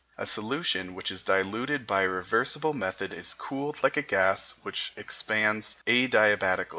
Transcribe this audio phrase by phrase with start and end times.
[0.17, 4.93] A solution which is diluted by a reversible method is cooled like a gas which
[4.97, 6.69] expands adiabatically.